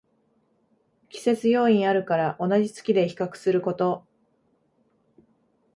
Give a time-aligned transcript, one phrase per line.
[1.09, 4.03] 季節要因あるから同じ月で比較すること